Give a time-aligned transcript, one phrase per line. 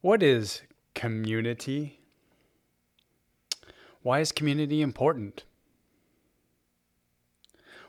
[0.00, 0.62] What is
[0.94, 2.00] community?
[4.02, 5.44] Why is community important?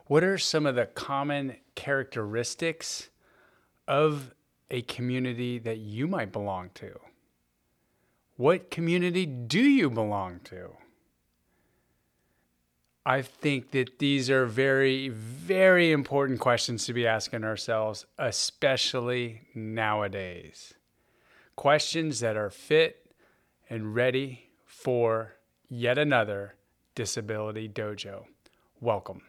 [0.07, 3.07] What are some of the common characteristics
[3.87, 4.33] of
[4.69, 6.99] a community that you might belong to?
[8.35, 10.71] What community do you belong to?
[13.05, 20.73] I think that these are very, very important questions to be asking ourselves, especially nowadays.
[21.55, 23.13] Questions that are fit
[23.69, 25.35] and ready for
[25.69, 26.55] yet another
[26.95, 28.25] Disability Dojo.
[28.79, 29.21] Welcome.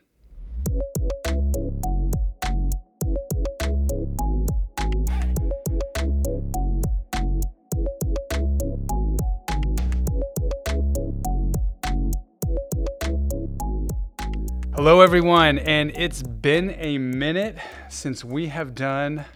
[14.75, 17.57] Hello, everyone, and it's been a minute
[17.89, 19.27] since we have done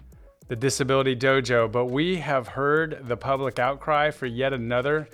[0.48, 5.08] the Disability Dojo, but we have heard the public outcry for yet another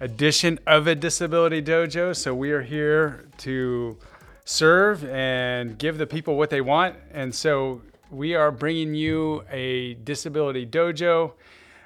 [0.00, 2.14] edition of a Disability Dojo.
[2.14, 3.96] So we are here to
[4.44, 6.96] serve and give the people what they want.
[7.12, 11.32] And so we are bringing you a Disability Dojo.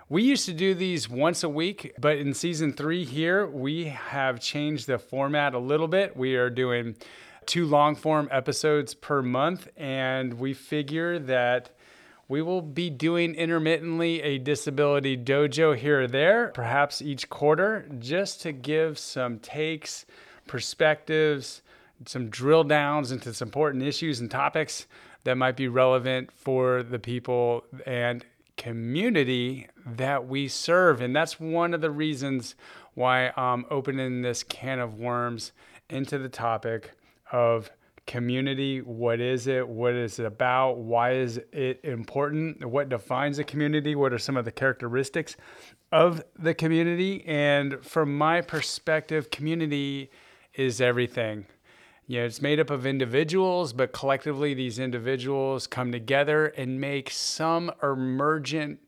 [0.08, 4.40] We used to do these once a week, but in season three here, we have
[4.40, 6.16] changed the format a little bit.
[6.16, 6.96] We are doing
[7.46, 11.70] two long form episodes per month, and we figure that
[12.28, 18.42] we will be doing intermittently a disability dojo here or there, perhaps each quarter, just
[18.42, 20.04] to give some takes,
[20.46, 21.62] perspectives,
[22.04, 24.86] some drill downs into some important issues and topics
[25.24, 28.24] that might be relevant for the people and
[28.56, 31.00] community that we serve.
[31.00, 32.54] And that's one of the reasons
[32.94, 35.52] why I'm opening this can of worms
[35.88, 36.90] into the topic
[37.32, 37.70] of
[38.08, 38.80] community.
[38.80, 39.68] What is it?
[39.68, 40.78] What is it about?
[40.78, 42.64] Why is it important?
[42.64, 43.94] What defines a community?
[43.94, 45.36] What are some of the characteristics
[45.92, 47.22] of the community?
[47.26, 50.10] And from my perspective, community
[50.54, 51.46] is everything.
[52.06, 57.10] You know, it's made up of individuals, but collectively, these individuals come together and make
[57.10, 58.80] some emergent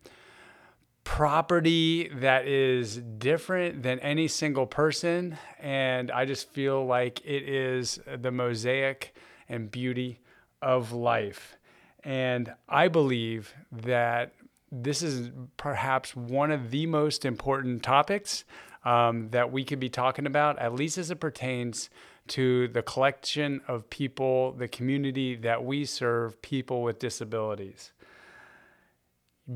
[1.10, 5.36] property that is different than any single person.
[5.58, 9.12] And I just feel like it is the mosaic
[9.48, 10.20] and beauty
[10.62, 11.58] of life.
[12.04, 14.34] And I believe that
[14.70, 18.44] this is perhaps one of the most important topics
[18.84, 21.90] um, that we could be talking about, at least as it pertains
[22.28, 27.90] to the collection of people, the community that we serve, people with disabilities.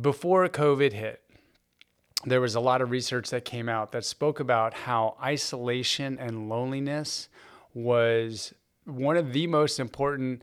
[0.00, 1.24] Before COVID hit,
[2.27, 6.49] there was a lot of research that came out that spoke about how isolation and
[6.49, 7.29] loneliness
[7.75, 8.55] was
[8.85, 10.43] one of the most important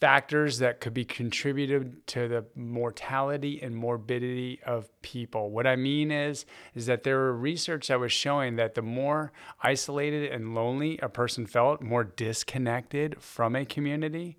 [0.00, 5.50] factors that could be contributed to the mortality and morbidity of people.
[5.50, 9.32] What I mean is is that there were research that was showing that the more
[9.60, 14.38] isolated and lonely a person felt, more disconnected from a community,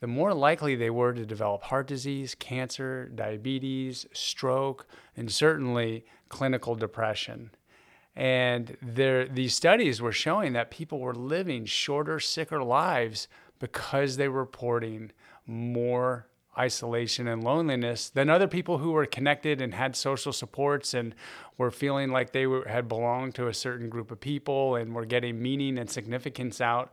[0.00, 6.74] the more likely they were to develop heart disease, cancer, diabetes, stroke, and certainly clinical
[6.74, 7.50] depression.
[8.16, 13.28] And there, these studies were showing that people were living shorter, sicker lives
[13.58, 15.12] because they were reporting
[15.46, 16.26] more
[16.58, 21.14] isolation and loneliness than other people who were connected and had social supports and
[21.56, 25.04] were feeling like they were, had belonged to a certain group of people and were
[25.04, 26.92] getting meaning and significance out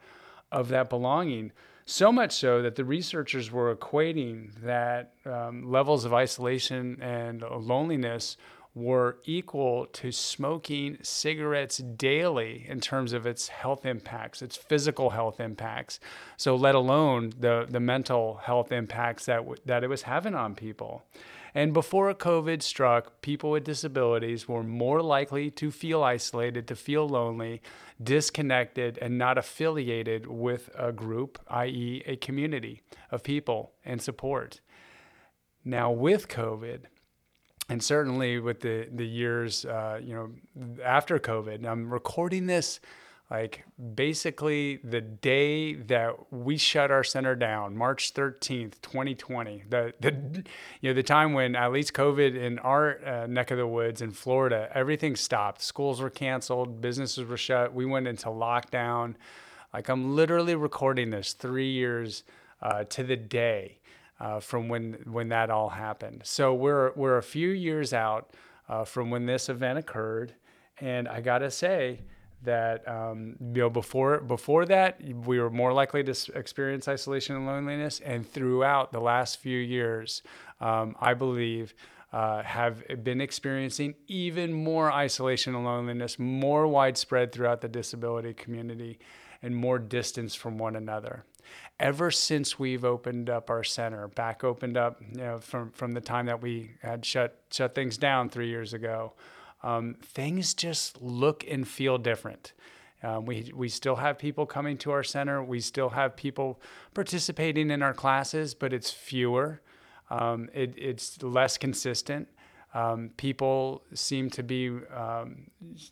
[0.51, 1.51] of that belonging.
[1.89, 8.35] So much so that the researchers were equating that um, levels of isolation and loneliness
[8.75, 15.39] were equal to smoking cigarettes daily in terms of its health impacts, its physical health
[15.39, 16.01] impacts.
[16.35, 20.55] So, let alone the, the mental health impacts that, w- that it was having on
[20.55, 21.05] people.
[21.57, 27.09] And before COVID struck, people with disabilities were more likely to feel isolated, to feel
[27.09, 27.63] lonely,
[28.03, 34.61] disconnected, and not affiliated with a group, i.e., a community of people and support.
[35.65, 36.81] Now, with COVID,
[37.69, 40.29] and certainly with the the years, uh, you know,
[40.83, 42.79] after COVID, I'm recording this
[43.29, 43.65] like
[43.95, 50.43] basically the day that we shut our center down march 13th 2020 the, the
[50.81, 54.01] you know the time when at least covid in our uh, neck of the woods
[54.01, 55.61] in florida everything stopped.
[55.61, 57.73] Schools were canceled businesses were shut.
[57.73, 59.15] We went into lockdown.
[59.73, 62.23] Like i'm literally recording this three years
[62.61, 63.79] uh, to the day
[64.19, 66.21] uh, from when when that all happened.
[66.23, 68.31] So we're we're a few years out
[68.69, 70.33] uh, from when this event occurred.
[70.79, 72.01] And i gotta say
[72.43, 77.45] that um, you know before before that we were more likely to experience isolation and
[77.45, 80.21] loneliness and throughout the last few years
[80.61, 81.73] um, i believe
[82.13, 88.99] uh, have been experiencing even more isolation and loneliness, more widespread throughout the disability community,
[89.41, 91.23] and more distance from one another.
[91.79, 96.01] Ever since we've opened up our center, back opened up, you know, from from the
[96.01, 99.13] time that we had shut shut things down three years ago,
[99.63, 102.53] um, things just look and feel different.
[103.03, 105.43] Um, we, we still have people coming to our center.
[105.43, 106.59] We still have people
[106.93, 109.61] participating in our classes, but it's fewer.
[110.09, 112.27] Um, it, it's less consistent.
[112.73, 115.49] Um, people seem to be um,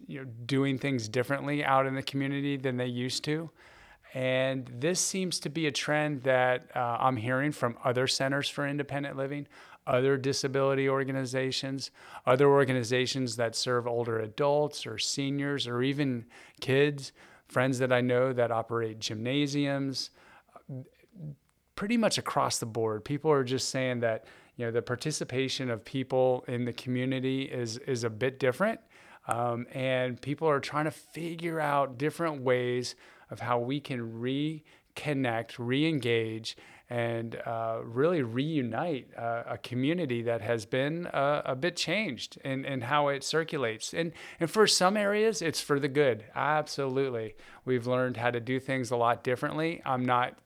[0.08, 3.50] you know, doing things differently out in the community than they used to.
[4.14, 8.66] And this seems to be a trend that uh, I'm hearing from other centers for
[8.66, 9.48] independent living,
[9.88, 11.92] other disability organizations,
[12.26, 16.26] other organizations that serve older adults or seniors or even
[16.60, 17.12] kids,
[17.48, 20.10] friends that I know that operate gymnasiums,
[21.76, 23.04] pretty much across the board.
[23.04, 27.78] People are just saying that you know the participation of people in the community is
[27.80, 28.80] is a bit different,
[29.28, 32.96] um, and people are trying to figure out different ways
[33.30, 36.56] of how we can reconnect, re-engage,
[36.90, 42.64] and uh, really reunite uh, a community that has been uh, a bit changed in,
[42.66, 43.94] in how it circulates.
[43.94, 46.26] And, and for some areas, it's for the good.
[46.36, 47.36] Absolutely.
[47.66, 49.82] We've learned how to do things a lot differently.
[49.86, 50.38] I'm not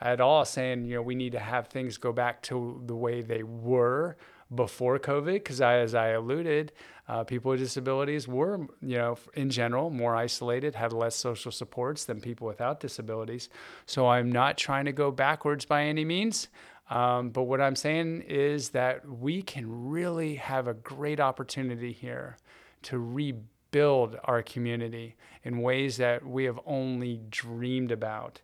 [0.00, 3.22] at all saying, you know, we need to have things go back to the way
[3.22, 4.16] they were
[4.54, 6.72] before COVID, because as I alluded,
[7.08, 12.04] uh, people with disabilities were, you know, in general, more isolated, had less social supports
[12.04, 13.48] than people without disabilities.
[13.86, 16.48] So I'm not trying to go backwards by any means.
[16.88, 22.36] Um, but what I'm saying is that we can really have a great opportunity here
[22.82, 25.14] to rebuild our community
[25.44, 28.40] in ways that we have only dreamed about.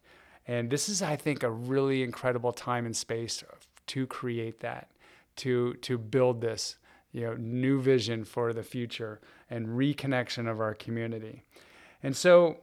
[0.46, 3.42] And this is, I think, a really incredible time and space
[3.88, 4.90] to create that,
[5.36, 6.76] to to build this
[7.12, 11.42] you know, new vision for the future and reconnection of our community.
[12.02, 12.58] And so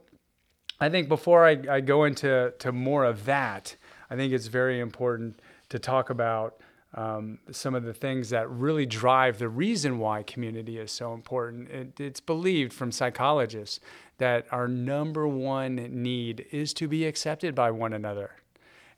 [0.80, 3.74] I think before I, I go into to more of that,
[4.08, 5.40] I think it's very important
[5.70, 6.60] to talk about
[6.94, 11.68] um, some of the things that really drive the reason why community is so important.
[11.70, 13.80] It, it's believed from psychologists
[14.18, 18.36] that our number one need is to be accepted by one another.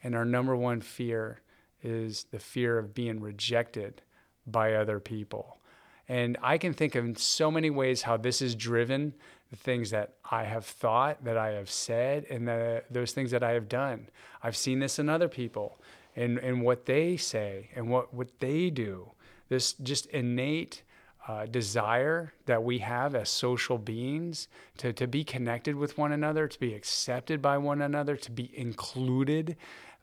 [0.05, 1.41] And our number one fear
[1.83, 4.03] is the fear of being rejected
[4.47, 5.59] by other people.
[6.09, 9.15] And I can think of so many ways how this is driven
[9.51, 13.43] the things that I have thought, that I have said, and the, those things that
[13.43, 14.09] I have done.
[14.43, 15.81] I've seen this in other people
[16.17, 19.13] and, and what they say and what, what they do.
[19.49, 20.83] This just innate
[21.29, 26.47] uh, desire that we have as social beings to, to be connected with one another,
[26.49, 29.57] to be accepted by one another, to be included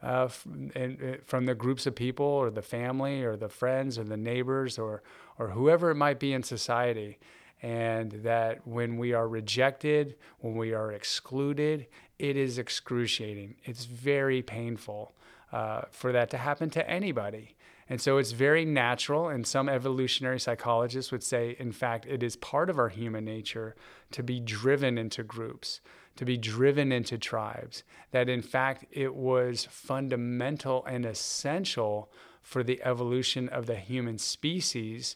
[0.04, 0.28] uh,
[0.76, 4.18] and, uh, from the groups of people or the family or the friends or the
[4.18, 5.02] neighbors or,
[5.40, 7.18] or whoever it might be in society.
[7.62, 11.88] And that when we are rejected, when we are excluded,
[12.20, 13.56] it is excruciating.
[13.64, 15.14] It's very painful
[15.54, 17.56] uh, for that to happen to anybody.
[17.90, 22.36] And so it's very natural, and some evolutionary psychologists would say, in fact, it is
[22.38, 23.76] part of our human nature
[24.12, 25.82] to be driven into groups
[26.15, 32.10] to be driven into tribes, that in fact it was fundamental and essential
[32.42, 35.15] for the evolution of the human species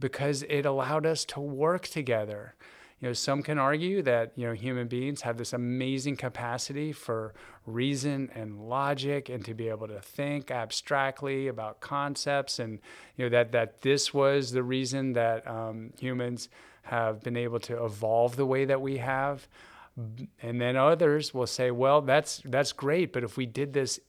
[0.00, 2.54] because it allowed us to work together.
[3.00, 7.34] You know, some can argue that, you know, human beings have this amazing capacity for
[7.66, 12.78] reason and logic and to be able to think abstractly about concepts and,
[13.16, 16.48] you know, that, that this was the reason that um, humans
[16.82, 19.48] have been able to evolve the way that we have.
[19.96, 24.00] And then others will say, well, that's that's great, but if we did this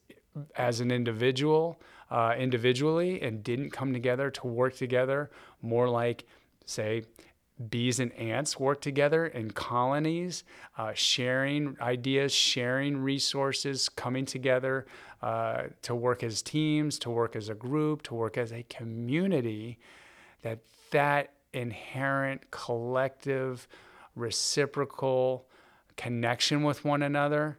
[0.55, 5.29] as an individual, uh, individually, and didn't come together to work together,
[5.61, 6.25] more like,
[6.65, 7.03] say,
[7.69, 10.43] bees and ants work together in colonies,
[10.77, 14.85] uh, sharing ideas, sharing resources, coming together
[15.21, 19.77] uh, to work as teams, to work as a group, to work as a community,
[20.41, 20.59] that
[20.91, 23.67] that inherent collective,
[24.15, 25.47] reciprocal
[25.97, 27.57] connection with one another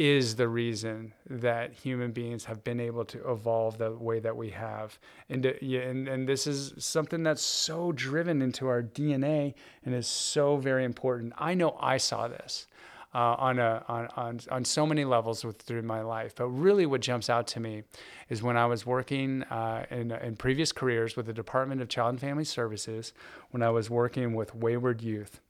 [0.00, 4.48] is the reason that human beings have been able to evolve the way that we
[4.48, 4.98] have.
[5.28, 9.52] And, and, and this is something that's so driven into our DNA
[9.84, 11.34] and is so very important.
[11.36, 12.66] I know I saw this.
[13.12, 16.32] Uh, on, a, on, on, on so many levels with, through my life.
[16.36, 17.82] But really, what jumps out to me
[18.28, 22.10] is when I was working uh, in, in previous careers with the Department of Child
[22.10, 23.12] and Family Services,
[23.50, 25.40] when I was working with wayward youth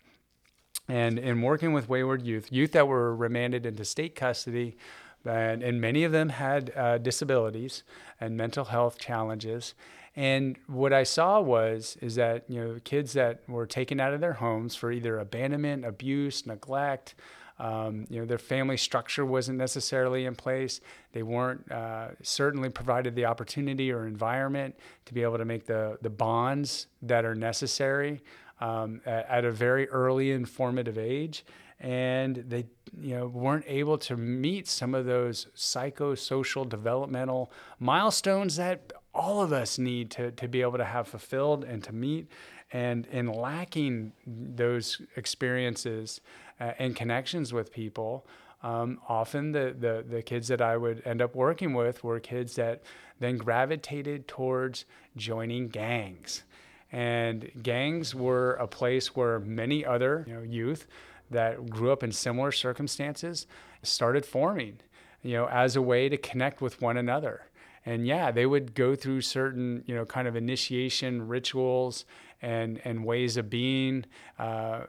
[0.91, 4.77] and in working with wayward youth, youth that were remanded into state custody,
[5.25, 7.83] and, and many of them had uh, disabilities
[8.21, 9.75] and mental health challenges.
[10.17, 14.21] And what I saw was is that you know kids that were taken out of
[14.21, 17.15] their homes for either abandonment, abuse, neglect,
[17.61, 20.81] um, you know their family structure wasn't necessarily in place.
[21.13, 25.99] They weren't uh, certainly provided the opportunity or environment to be able to make the
[26.03, 28.23] the bonds that are necessary
[28.61, 31.45] um, at, at a very early informative age
[31.81, 32.67] and they
[33.01, 39.53] you know weren't able to meet some of those psychosocial developmental milestones that all of
[39.53, 42.29] us need to, to be able to have fulfilled and to meet.
[42.73, 46.21] And in lacking those experiences
[46.61, 48.27] uh, and connections with people
[48.63, 52.57] um, often the, the, the kids that i would end up working with were kids
[52.57, 52.83] that
[53.19, 54.85] then gravitated towards
[55.17, 56.43] joining gangs
[56.93, 60.87] and gangs were a place where many other you know, youth
[61.31, 63.47] that grew up in similar circumstances
[63.83, 64.79] started forming,
[65.23, 67.43] you know, as a way to connect with one another.
[67.87, 72.05] And yeah, they would go through certain, you know, kind of initiation rituals
[72.43, 74.05] and and ways of being
[74.39, 74.83] uh,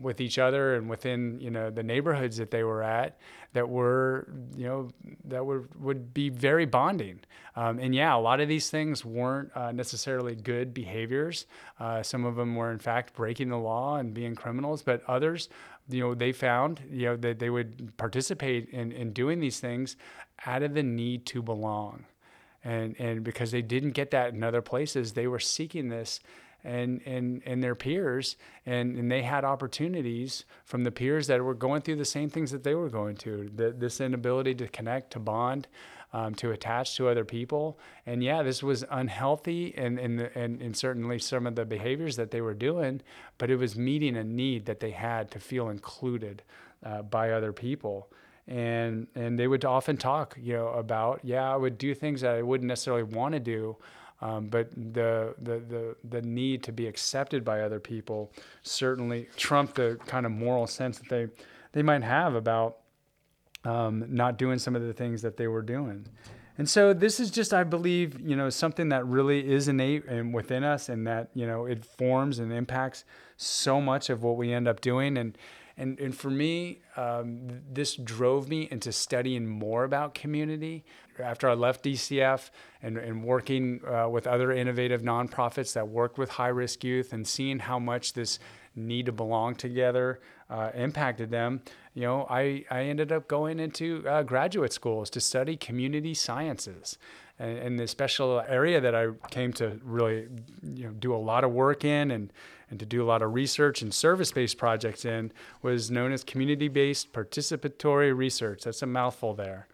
[0.00, 3.18] with each other and within, you know, the neighborhoods that they were at
[3.52, 4.88] that were, you know,
[5.24, 7.20] that would would be very bonding.
[7.54, 11.46] Um, and yeah, a lot of these things weren't uh, necessarily good behaviors.
[11.78, 15.48] Uh, some of them were, in fact, breaking the law and being criminals, but others
[15.88, 19.96] you know they found you know that they would participate in, in doing these things
[20.46, 22.04] out of the need to belong
[22.64, 26.20] and and because they didn't get that in other places they were seeking this
[26.64, 31.54] and and and their peers and and they had opportunities from the peers that were
[31.54, 35.12] going through the same things that they were going through the, this inability to connect
[35.12, 35.66] to bond
[36.12, 37.78] um, to attach to other people.
[38.06, 42.30] And yeah, this was unhealthy and, and, and, and certainly some of the behaviors that
[42.30, 43.00] they were doing,
[43.38, 46.42] but it was meeting a need that they had to feel included
[46.84, 48.10] uh, by other people.
[48.46, 52.34] And, and they would often talk, you know, about, yeah, I would do things that
[52.34, 53.76] I wouldn't necessarily want to do,
[54.22, 59.74] um, but the, the, the, the need to be accepted by other people certainly trumped
[59.74, 61.26] the kind of moral sense that they,
[61.72, 62.78] they might have about
[63.64, 66.06] um, not doing some of the things that they were doing.
[66.58, 70.34] And so this is just, I believe, you know, something that really is innate and
[70.34, 73.04] within us, and that you know it forms and impacts
[73.36, 75.16] so much of what we end up doing.
[75.16, 75.36] And
[75.78, 80.84] and and for me, um, this drove me into studying more about community.
[81.18, 82.50] After I left DCF
[82.82, 87.26] and, and working uh, with other innovative nonprofits that worked with high risk youth, and
[87.26, 88.38] seeing how much this
[88.74, 91.62] need to belong together uh, impacted them,
[91.94, 96.98] you know, I, I ended up going into uh, graduate schools to study community sciences.
[97.38, 100.28] And, and, the special area that I came to really,
[100.62, 102.32] you know, do a lot of work in and,
[102.70, 107.12] and to do a lot of research and service-based projects in was known as community-based
[107.12, 108.64] participatory research.
[108.64, 109.66] That's a mouthful there.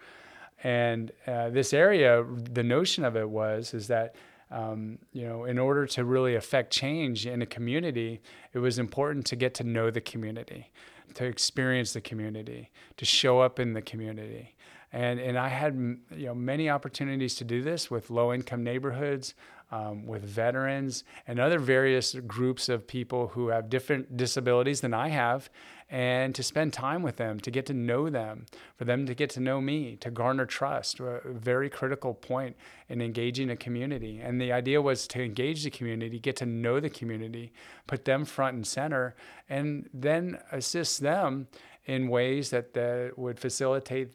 [0.64, 4.16] And uh, this area, the notion of it was, is that
[4.50, 8.20] um, you know, in order to really affect change in a community,
[8.52, 10.70] it was important to get to know the community,
[11.14, 14.54] to experience the community, to show up in the community.
[14.92, 19.34] And, and I had you know many opportunities to do this with low income neighborhoods,
[19.70, 25.08] um, with veterans, and other various groups of people who have different disabilities than I
[25.08, 25.50] have,
[25.90, 28.44] and to spend time with them, to get to know them,
[28.76, 32.56] for them to get to know me, to garner trust, a very critical point
[32.88, 34.20] in engaging a community.
[34.20, 37.52] And the idea was to engage the community, get to know the community,
[37.86, 39.16] put them front and center,
[39.48, 41.48] and then assist them
[41.86, 44.10] in ways that, that would facilitate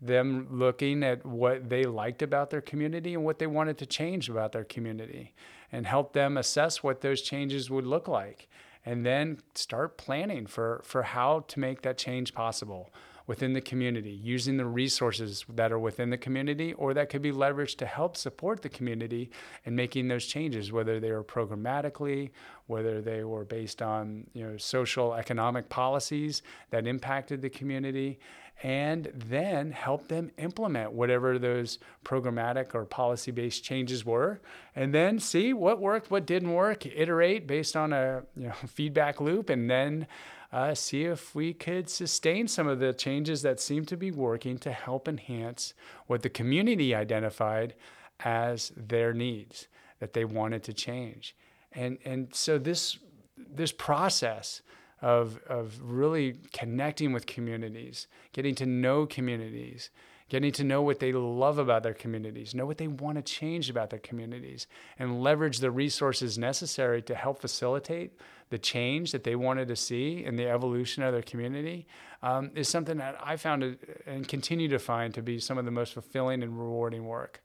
[0.00, 4.28] them looking at what they liked about their community and what they wanted to change
[4.28, 5.34] about their community
[5.72, 8.46] and help them assess what those changes would look like
[8.86, 12.90] and then start planning for, for how to make that change possible
[13.26, 17.32] within the community, using the resources that are within the community or that could be
[17.32, 19.30] leveraged to help support the community
[19.64, 22.30] in making those changes, whether they were programmatically,
[22.66, 28.18] whether they were based on you know, social economic policies that impacted the community
[28.62, 34.40] and then help them implement whatever those programmatic or policy based changes were
[34.74, 39.20] and then see what worked what didn't work iterate based on a you know, feedback
[39.20, 40.06] loop and then
[40.52, 44.58] uh, see if we could sustain some of the changes that seem to be working
[44.58, 45.74] to help enhance
[46.06, 47.74] what the community identified
[48.20, 51.36] as their needs that they wanted to change.
[51.72, 52.98] And and so this
[53.36, 54.62] this process
[55.02, 59.90] of, of really connecting with communities, getting to know communities,
[60.28, 63.70] getting to know what they love about their communities, know what they want to change
[63.70, 64.66] about their communities,
[64.98, 68.18] and leverage the resources necessary to help facilitate
[68.50, 71.86] the change that they wanted to see in the evolution of their community
[72.22, 75.70] um, is something that I found and continue to find to be some of the
[75.70, 77.42] most fulfilling and rewarding work.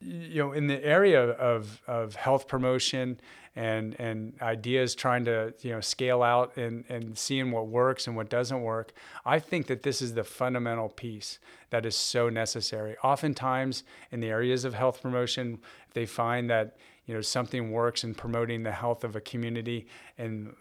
[0.00, 3.20] You know, in the area of, of health promotion
[3.56, 8.16] and, and ideas trying to, you know, scale out and, and seeing what works and
[8.16, 8.92] what doesn't work,
[9.24, 11.38] I think that this is the fundamental piece
[11.70, 12.96] that is so necessary.
[13.02, 15.58] Oftentimes in the areas of health promotion,
[15.92, 16.76] they find that,
[17.06, 20.54] you know something works in promoting the health of a community in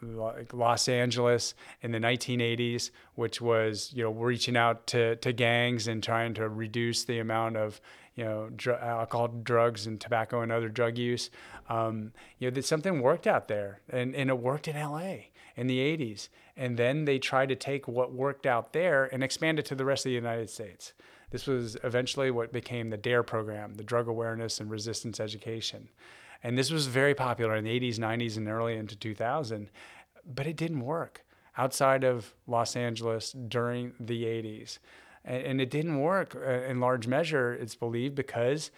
[0.52, 1.54] Los Angeles
[1.84, 6.50] in the 1980s, which was you know reaching out to, to gangs and trying to
[6.50, 7.80] reduce the amount of
[8.16, 11.30] you know dr- alcohol, drugs, and tobacco and other drug use.
[11.70, 15.16] Um, you know that something worked out there, and, and it worked in LA
[15.60, 16.30] in the 80s.
[16.56, 19.86] And then they tried to take what worked out there and expand it to the
[19.86, 20.94] rest of the United States.
[21.32, 25.90] This was eventually what became the DARE program, the Drug Awareness and Resistance Education.
[26.42, 29.70] And this was very popular in the 80s, 90s, and early into 2000,
[30.26, 31.26] but it didn't work
[31.58, 34.80] outside of Los Angeles during the 80s.
[35.30, 38.72] And, and it didn't work uh, in large measure, it's believed, because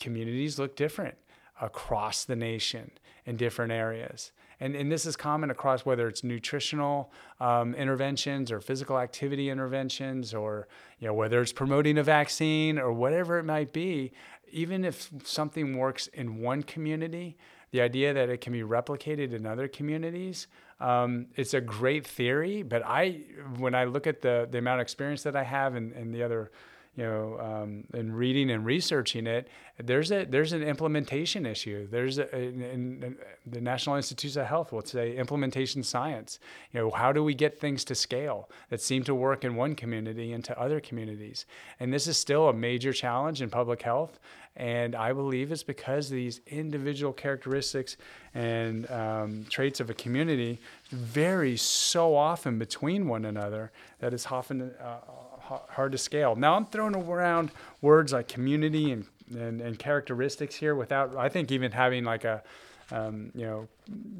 [0.00, 1.16] communities look different
[1.60, 2.92] across the nation
[3.26, 4.32] in different areas.
[4.58, 10.32] And, and this is common across whether it's nutritional um, interventions or physical activity interventions
[10.32, 10.66] or
[10.98, 14.12] you know whether it's promoting a vaccine or whatever it might be
[14.50, 17.36] even if something works in one community,
[17.70, 20.46] the idea that it can be replicated in other communities,
[20.80, 22.62] um, it's a great theory.
[22.62, 23.22] But I,
[23.58, 26.22] when I look at the the amount of experience that I have and, and the
[26.22, 26.50] other
[26.96, 29.48] you know, um, in reading and researching it,
[29.78, 31.86] there's a there's an implementation issue.
[31.90, 36.38] There's a, in, in the National Institutes of Health will say implementation science.
[36.72, 39.74] You know, how do we get things to scale that seem to work in one
[39.74, 41.44] community into other communities?
[41.78, 44.18] And this is still a major challenge in public health.
[44.56, 47.98] And I believe it's because these individual characteristics
[48.32, 54.72] and um, traits of a community vary so often between one another that it's often
[54.82, 55.00] uh,
[55.46, 56.36] hard to scale.
[56.36, 57.50] Now I'm throwing around
[57.80, 62.42] words like community and, and, and characteristics here without, I think, even having like a,
[62.90, 63.68] um, you know,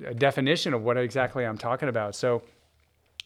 [0.07, 2.15] a definition of what exactly I'm talking about.
[2.15, 2.43] So,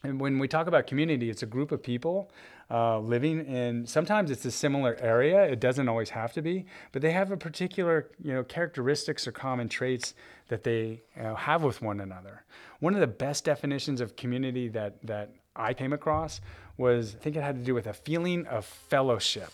[0.03, 2.31] and when we talk about community, it's a group of people
[2.71, 3.85] uh, living in.
[3.85, 5.43] Sometimes it's a similar area.
[5.43, 9.31] It doesn't always have to be, but they have a particular, you know, characteristics or
[9.31, 10.15] common traits
[10.47, 12.43] that they you know, have with one another.
[12.79, 16.41] One of the best definitions of community that that I came across
[16.77, 19.51] was I think it had to do with a feeling of fellowship,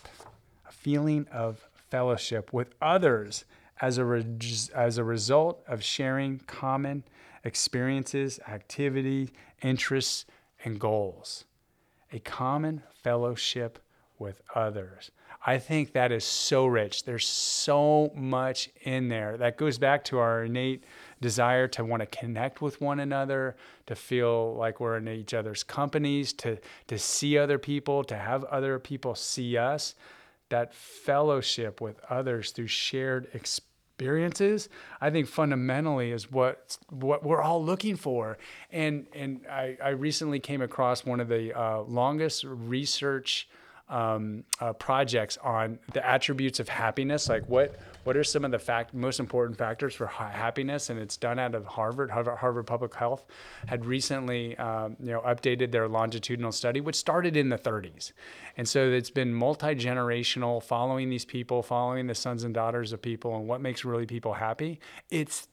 [0.67, 3.45] a feeling of fellowship with others
[3.81, 4.25] as a, re-
[4.75, 7.03] as a result of sharing common
[7.43, 9.31] experiences, activity,
[9.61, 10.25] interests,
[10.63, 11.45] and goals.
[12.11, 13.79] A common fellowship
[14.19, 15.11] with others.
[15.45, 17.03] I think that is so rich.
[17.03, 20.83] There's so much in there that goes back to our innate
[21.21, 25.63] desire to want to connect with one another, to feel like we're in each other's
[25.63, 29.95] companies, to, to see other people, to have other people see us.
[30.49, 34.69] That fellowship with others through shared experiences,
[35.01, 38.37] I think fundamentally is what what we're all looking for.
[38.71, 43.49] And and I, I recently came across one of the uh, longest research
[43.89, 48.59] um, uh, projects on the attributes of happiness, like what what are some of the
[48.59, 52.11] fact most important factors for happiness, and it's done out of Harvard.
[52.11, 53.25] Harvard, Harvard Public Health
[53.67, 58.11] had recently um, you know updated their longitudinal study, which started in the 30s,
[58.57, 63.01] and so it's been multi generational, following these people, following the sons and daughters of
[63.01, 64.79] people, and what makes really people happy.
[65.09, 65.47] It's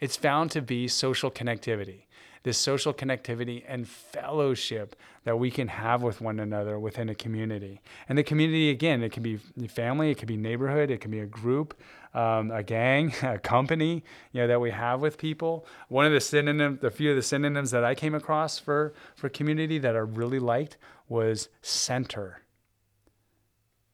[0.00, 2.02] it's found to be social connectivity
[2.42, 7.80] this social connectivity and fellowship that we can have with one another within a community.
[8.08, 9.36] And the community, again, it can be
[9.68, 11.78] family, it can be neighborhood, it can be a group,
[12.14, 15.66] um, a gang, a company, you know, that we have with people.
[15.88, 19.28] One of the synonyms, a few of the synonyms that I came across for for
[19.28, 22.42] community that I really liked was center,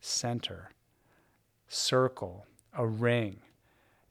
[0.01, 0.71] center,
[1.67, 3.41] circle, a ring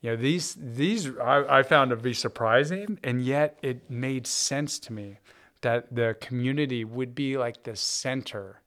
[0.05, 4.77] you know these these I, I, found to be surprising and yet it made sense
[4.79, 5.17] to me
[5.61, 8.61] that the community would be like the center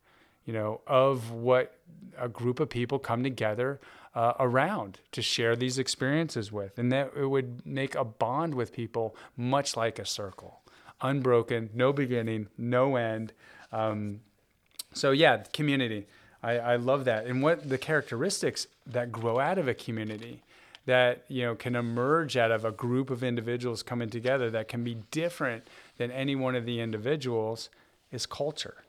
[0.45, 1.77] you know of what
[2.19, 3.79] a group of people come together
[4.17, 8.73] uh, around to share these experiences with and that it would make a bond with
[8.73, 10.63] people much like a circle.
[11.01, 13.33] Unbroken no beginning no end.
[13.71, 14.23] Um,
[14.93, 16.09] so yeah community.
[16.43, 17.27] I, I love that.
[17.27, 20.43] And what the characteristics that grow out of a community
[20.89, 24.83] that you know can emerge out of a group of individuals coming together that can
[24.83, 25.63] be different
[25.99, 27.69] than any one of the individuals
[28.11, 28.85] is culture.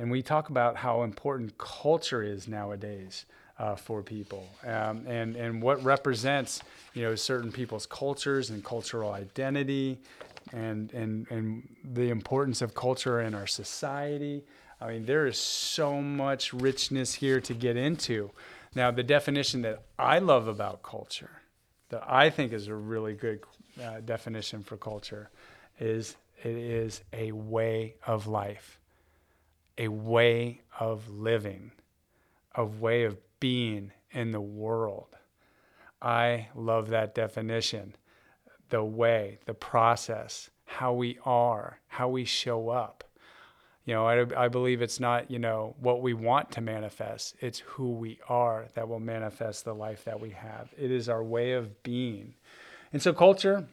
[0.00, 3.24] And we talk about how important culture is nowadays
[3.56, 6.60] uh, for people, um, and and what represents
[6.92, 9.96] you know certain people's cultures and cultural identity,
[10.52, 14.42] and and and the importance of culture in our society.
[14.80, 18.32] I mean, there is so much richness here to get into
[18.74, 21.42] Now, the definition that I love about culture,
[21.88, 23.40] that I think is a really good
[23.82, 25.30] uh, definition for culture,
[25.80, 28.78] is it is a way of life,
[29.76, 31.72] a way of living,
[32.54, 35.16] a way of being in the world.
[36.00, 37.96] I love that definition.
[38.68, 43.02] The way, the process, how we are, how we show up.
[43.90, 47.58] You know, I, I believe it's not, you know, what we want to manifest, it's
[47.58, 50.68] who we are that will manifest the life that we have.
[50.78, 52.34] It is our way of being.
[52.92, 53.66] And so, culture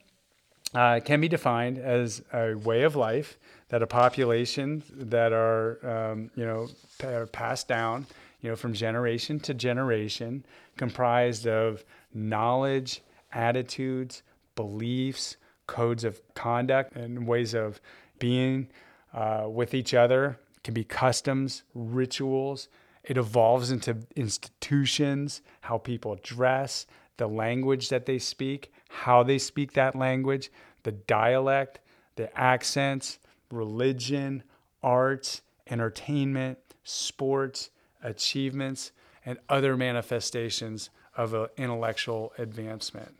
[0.73, 3.37] uh, can be defined as a way of life
[3.69, 6.67] that a population that are, um, you know,
[7.03, 8.07] are passed down,
[8.41, 10.43] you know, from generation to generation,
[10.77, 13.03] comprised of knowledge,
[13.33, 14.23] attitudes,
[14.55, 17.79] beliefs, codes of conduct, and ways of
[18.17, 18.67] being
[19.13, 20.39] uh, with each other.
[20.55, 22.67] It can be customs, rituals.
[23.03, 26.85] It evolves into institutions, how people dress,
[27.17, 30.51] the language that they speak, how they speak that language,
[30.83, 31.79] the dialect,
[32.15, 33.19] the accents,
[33.51, 34.43] religion,
[34.83, 37.69] arts, entertainment, sports,
[38.03, 38.91] achievements,
[39.25, 43.15] and other manifestations of intellectual advancement.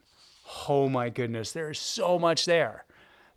[0.70, 2.86] Oh my goodness, there is so much there.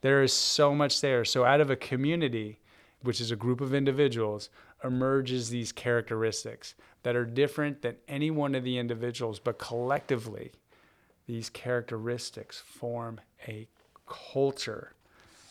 [0.01, 1.25] There is so much there.
[1.25, 2.59] So, out of a community,
[3.03, 4.51] which is a group of individuals,
[4.83, 10.53] emerges these characteristics that are different than any one of the individuals, but collectively,
[11.27, 13.69] these characteristics form a
[14.07, 14.95] culture.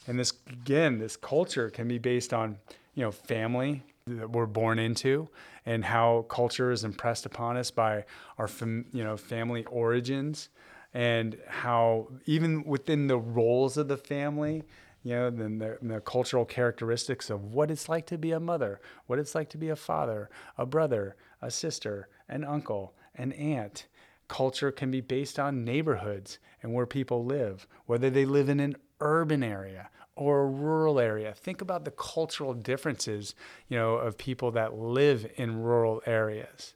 [0.07, 2.57] And this, again, this culture can be based on,
[2.95, 5.29] you know, family that we're born into
[5.65, 8.05] and how culture is impressed upon us by
[8.37, 10.49] our, fam, you know, family origins
[10.93, 14.63] and how even within the roles of the family,
[15.03, 18.81] you know, then the, the, cultural characteristics of what it's like to be a mother,
[19.07, 23.87] what it's like to be a father, a brother, a sister, an uncle, an aunt.
[24.27, 28.75] Culture can be based on neighborhoods and where people live, whether they live in an
[28.99, 31.33] urban area or a rural area.
[31.33, 33.35] Think about the cultural differences,
[33.69, 36.73] you know, of people that live in rural areas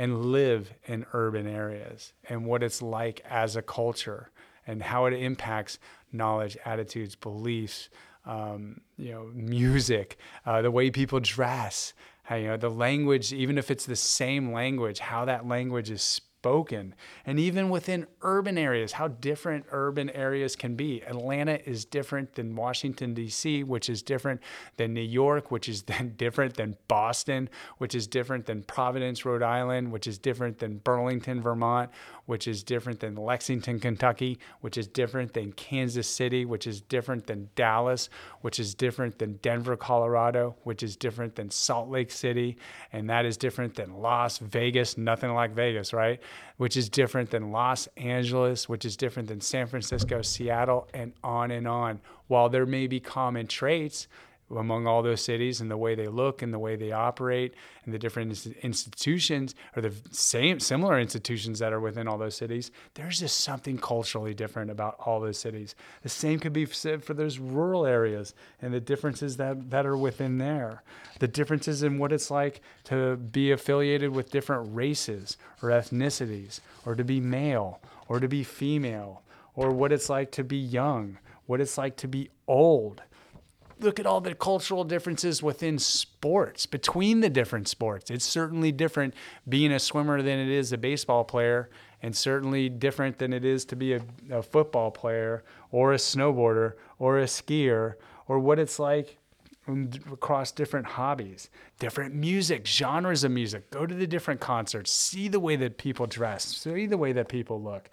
[0.00, 4.30] and live in urban areas and what it's like as a culture
[4.66, 5.78] and how it impacts
[6.10, 7.90] knowledge, attitudes, beliefs,
[8.24, 13.58] um, you know, music, uh, the way people dress, how, you know, the language, even
[13.58, 16.94] if it's the same language, how that language is spoken.
[17.26, 21.02] And even within urban areas, how different urban areas can be.
[21.02, 24.40] Atlanta is different than Washington, D.C., which is different
[24.78, 29.42] than New York, which is then different than Boston, which is different than Providence, Rhode
[29.42, 31.90] Island, which is different than Burlington, Vermont,
[32.24, 37.26] which is different than Lexington, Kentucky, which is different than Kansas City, which is different
[37.26, 38.08] than Dallas,
[38.40, 42.56] which is different than Denver, Colorado, which is different than Salt Lake City,
[42.94, 46.20] and that is different than Las Vegas, nothing like Vegas, right?
[46.56, 51.50] Which is different than Los Angeles, which is different than San Francisco, Seattle, and on
[51.50, 52.00] and on.
[52.26, 54.08] While there may be common traits,
[54.56, 57.94] among all those cities and the way they look and the way they operate and
[57.94, 63.20] the different institutions or the same similar institutions that are within all those cities there's
[63.20, 65.74] just something culturally different about all those cities.
[66.02, 69.96] The same could be said for those rural areas and the differences that, that are
[69.96, 70.82] within there.
[71.18, 76.94] The differences in what it's like to be affiliated with different races or ethnicities or
[76.94, 79.22] to be male or to be female
[79.54, 81.18] or what it's like to be young
[81.50, 83.02] what it's like to be old
[83.82, 88.10] look at all the cultural differences within sports, between the different sports.
[88.10, 89.14] It's certainly different
[89.48, 91.70] being a swimmer than it is a baseball player,
[92.02, 96.74] and certainly different than it is to be a, a football player or a snowboarder
[96.98, 97.94] or a skier,
[98.28, 99.18] or what it's like
[100.10, 103.70] across different hobbies, different music, genres of music.
[103.70, 107.28] Go to the different concerts, see the way that people dress, see the way that
[107.28, 107.90] people look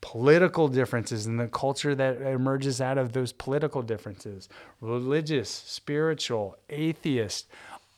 [0.00, 4.48] political differences and the culture that emerges out of those political differences
[4.80, 7.48] religious, spiritual, atheist,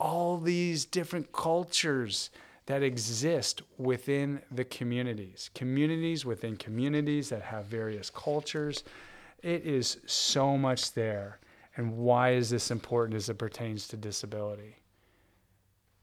[0.01, 2.31] all these different cultures
[2.67, 8.85] that exist within the communities, communities within communities that have various cultures.
[9.43, 11.39] It is so much there.
[11.77, 14.77] And why is this important as it pertains to disability?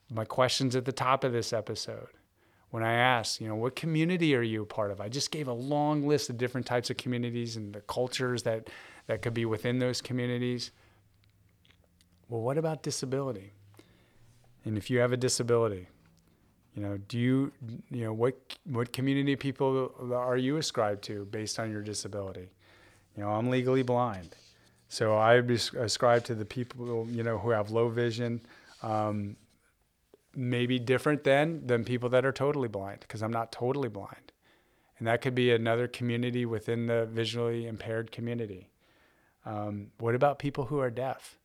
[0.10, 2.10] My questions at the top of this episode
[2.72, 5.02] when I asked, you know, what community are you a part of?
[5.02, 8.70] I just gave a long list of different types of communities and the cultures that,
[9.08, 10.72] that could be within those communities.
[12.30, 13.54] Well, what about disability?
[14.66, 15.88] And if you have a disability,
[16.76, 17.52] you know, do you,
[17.90, 22.50] you know, what, what community people are you ascribed to based on your disability?
[23.18, 24.36] You know, I'm legally blind.
[24.90, 28.42] So I ascribe to the people, you know, who have low vision,
[28.82, 29.36] um,
[30.36, 34.32] maybe different than than people that are totally blind because I'm not totally blind.
[34.98, 38.70] And that could be another community within the visually impaired community.
[39.46, 41.38] Um, what about people who are deaf?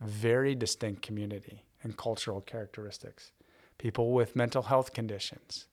[0.00, 3.32] Very distinct community and cultural characteristics.
[3.78, 5.66] People with mental health conditions,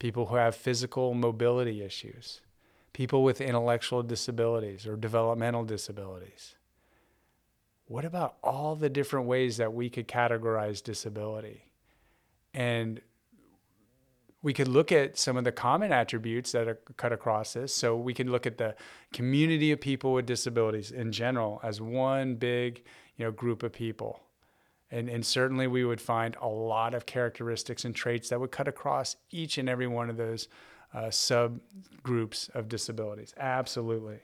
[0.00, 2.40] people who have physical mobility issues,
[2.92, 6.56] people with intellectual disabilities or developmental disabilities.
[7.86, 11.67] What about all the different ways that we could categorize disability?
[12.54, 13.00] And
[14.42, 17.74] we could look at some of the common attributes that are cut across this.
[17.74, 18.76] So we could look at the
[19.12, 22.84] community of people with disabilities in general as one big,
[23.16, 24.20] you know, group of people.
[24.90, 28.68] And, and certainly we would find a lot of characteristics and traits that would cut
[28.68, 30.48] across each and every one of those
[30.94, 33.34] uh, subgroups of disabilities.
[33.36, 34.20] Absolutely.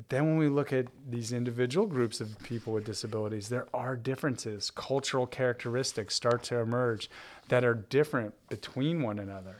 [0.00, 3.96] But then when we look at these individual groups of people with disabilities, there are
[3.96, 4.70] differences.
[4.70, 7.10] Cultural characteristics start to emerge
[7.48, 9.56] that are different between one another.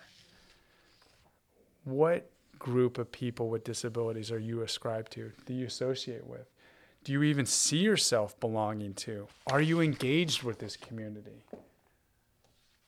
[1.84, 5.30] What group of people with disabilities are you ascribed to?
[5.44, 6.48] Do you associate with?
[7.04, 9.26] Do you even see yourself belonging to?
[9.48, 11.44] Are you engaged with this community?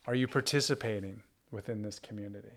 [0.07, 2.57] Are you participating within this community?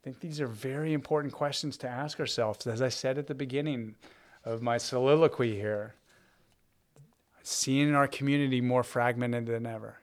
[0.00, 2.66] I think these are very important questions to ask ourselves.
[2.66, 3.96] As I said at the beginning
[4.44, 5.94] of my soliloquy here,
[7.42, 9.98] seeing our community more fragmented than ever.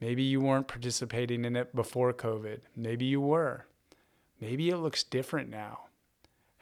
[0.00, 2.60] Maybe you weren't participating in it before COVID.
[2.76, 3.66] Maybe you were.
[4.40, 5.84] Maybe it looks different now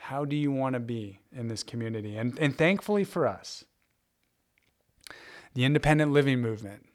[0.02, 2.16] how do you want to be in this community?
[2.16, 3.64] And, and thankfully for us,
[5.54, 6.86] the independent living movement,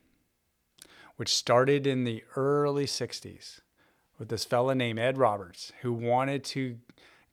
[1.15, 3.61] which started in the early 60s
[4.17, 6.77] with this fella named Ed Roberts, who wanted to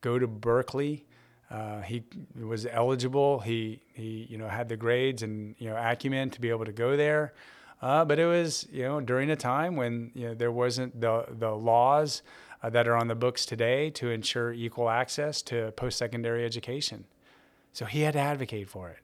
[0.01, 1.07] go to Berkeley.
[1.51, 2.03] Uh, he
[2.41, 3.41] was eligible.
[3.41, 6.73] He, he, you know, had the grades and, you know, acumen to be able to
[6.73, 7.33] go there.
[7.81, 11.27] Uh, but it was, you know, during a time when, you know, there wasn't the,
[11.29, 12.23] the laws
[12.63, 17.05] uh, that are on the books today to ensure equal access to post secondary education.
[17.73, 18.99] So he had to advocate for it.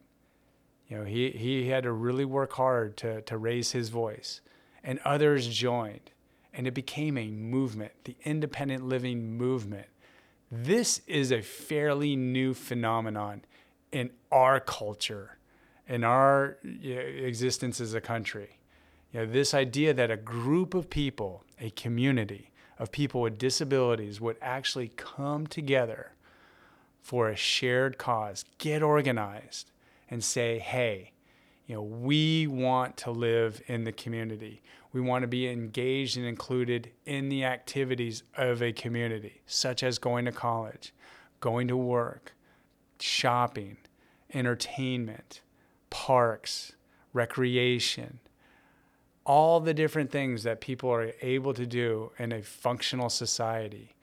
[0.88, 4.40] You know, he, he had to really work hard to, to raise his voice,
[4.82, 6.09] and others joined,
[6.52, 9.86] and it became a movement, the independent living movement.
[10.50, 13.42] This is a fairly new phenomenon
[13.92, 15.38] in our culture,
[15.86, 18.58] in our existence as a country.
[19.12, 24.20] You know, this idea that a group of people, a community, of people with disabilities
[24.20, 26.12] would actually come together
[27.02, 29.70] for a shared cause, get organized,
[30.08, 31.12] and say, hey,
[31.66, 34.62] you know, we want to live in the community.
[34.92, 39.98] We want to be engaged and included in the activities of a community, such as
[39.98, 40.92] going to college,
[41.38, 42.34] going to work,
[42.98, 43.76] shopping,
[44.34, 45.42] entertainment,
[45.90, 46.72] parks,
[47.12, 48.18] recreation,
[49.24, 53.94] all the different things that people are able to do in a functional society.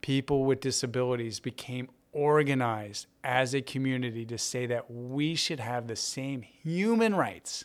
[0.00, 5.96] People with disabilities became organized as a community to say that we should have the
[5.96, 7.64] same human rights,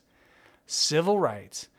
[0.67, 1.69] civil rights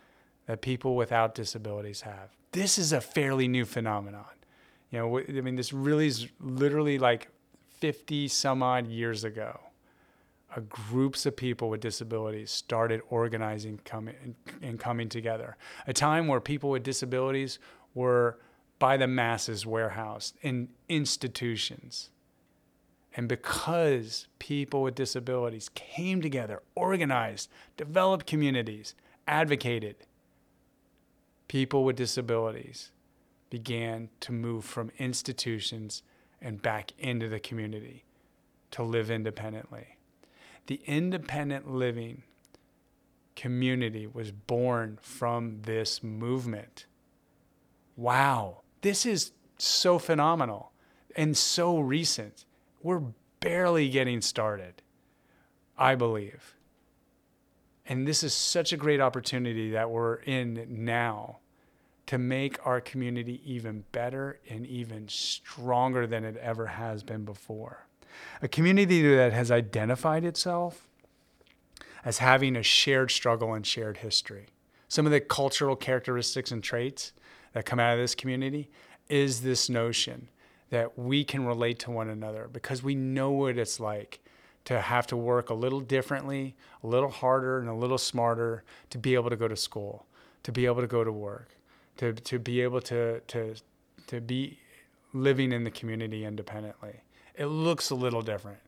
[0.48, 2.30] that people without disabilities have.
[2.50, 4.24] This is a fairly new phenomenon.
[4.90, 7.28] You know, I mean, this really is literally like
[7.78, 9.61] 50 some odd years ago
[10.61, 15.56] groups of people with disabilities started organizing coming, and coming together.
[15.87, 17.58] A time where people with disabilities
[17.94, 18.38] were
[18.78, 22.11] by the masses warehoused in institutions.
[23.16, 28.94] And because people with disabilities came together, organized, developed communities,
[29.26, 29.96] advocated,
[31.48, 32.90] people with disabilities
[33.50, 36.02] began to move from institutions
[36.40, 38.04] and back into the community
[38.70, 39.98] to live independently
[40.68, 42.22] the independent living
[43.34, 46.84] community was born from this movement.
[47.96, 50.72] Wow, this is so phenomenal
[51.16, 52.44] and so recent.
[52.82, 53.02] We're
[53.40, 54.82] barely getting started,
[55.78, 56.54] I believe.
[57.88, 61.38] And this is such a great opportunity that we're in now
[62.07, 67.88] to make our community even better and even stronger than it ever has been before
[68.42, 70.88] a community that has identified itself
[72.05, 74.46] as having a shared struggle and shared history.
[74.88, 77.12] Some of the cultural characteristics and traits
[77.53, 78.70] that come out of this community
[79.09, 80.29] is this notion
[80.70, 84.20] that we can relate to one another because we know what it's like
[84.68, 88.98] to have to work a little differently, a little harder, and a little smarter to
[88.98, 90.04] be able to go to school,
[90.42, 91.48] to be able to go to work,
[91.96, 93.54] to, to be able to, to,
[94.09, 94.59] to be
[95.14, 97.00] living in the community independently.
[97.35, 98.59] It looks a little different,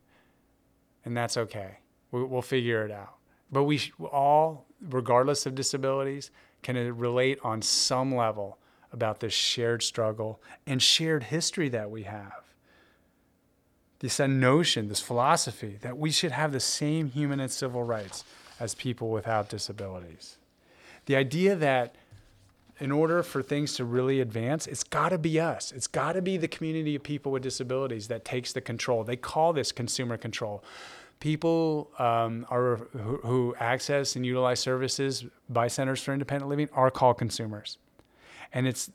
[1.05, 1.81] and that's okay.
[2.13, 3.17] We'll, we'll figure it out.
[3.53, 6.31] But we all, regardless of disabilities,
[6.63, 8.57] can relate on some level
[8.91, 12.50] about this shared struggle and shared history that we have.
[14.01, 18.25] This notion, this philosophy that we should have the same human and civil rights
[18.59, 20.37] as people without disabilities.
[21.07, 21.95] The idea that
[22.79, 25.71] in order for things to really advance, it's got to be us.
[25.71, 29.05] It's got to be the community of people with disabilities that takes the control.
[29.05, 30.65] They call this consumer control.
[31.21, 36.91] People um, are who, who access and utilize services by Centers for Independent Living are
[36.91, 37.77] called consumers,
[38.55, 38.91] and it's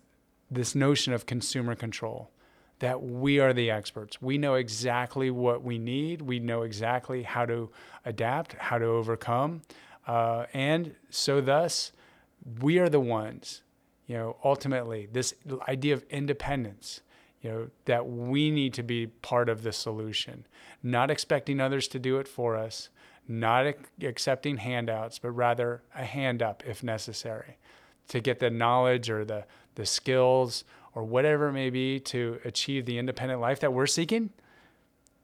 [0.49, 2.31] this notion of consumer control
[2.79, 4.21] that we are the experts.
[4.21, 6.21] We know exactly what we need.
[6.21, 7.69] We know exactly how to
[8.05, 9.61] adapt, how to overcome,
[10.07, 11.91] uh, and so thus
[12.61, 13.63] we are the ones
[14.07, 15.33] you know, ultimately, this
[15.67, 17.01] idea of independence,
[17.41, 20.45] you know, that we need to be part of the solution,
[20.83, 22.89] not expecting others to do it for us,
[23.27, 27.57] not ac- accepting handouts, but rather a hand up if necessary
[28.09, 30.63] to get the knowledge or the, the skills
[30.95, 34.31] or whatever it may be to achieve the independent life that we're seeking.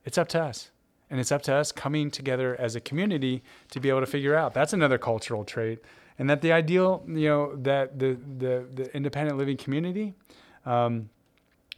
[0.06, 0.70] It's up to us.
[1.10, 4.36] And it's up to us coming together as a community to be able to figure
[4.36, 4.54] out.
[4.54, 5.80] That's another cultural trait
[6.22, 10.14] and that the ideal, you know, that the the, the independent living community
[10.68, 11.10] um,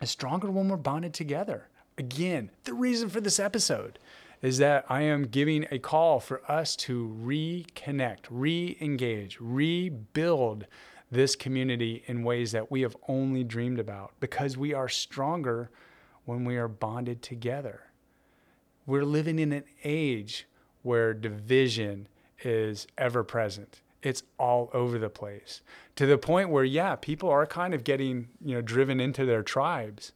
[0.01, 1.69] is stronger when we're bonded together.
[1.97, 3.99] Again, the reason for this episode
[4.41, 10.67] is that I am giving a call for us to reconnect, re-engage, rebuild
[11.13, 15.69] this community in ways that we have only dreamed about because we are stronger
[16.25, 17.81] when we are bonded together.
[18.85, 20.47] We're living in an age
[20.81, 22.07] where division
[22.43, 23.81] is ever present.
[24.01, 25.61] It's all over the place.
[25.95, 29.43] To the point where yeah people are kind of getting you know driven into their
[29.43, 30.11] tribes